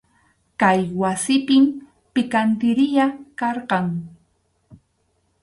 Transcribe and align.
Kay 0.61 0.79
wasipim 1.01 1.63
pikantiriya 2.13 3.05
karqan. 3.39 3.85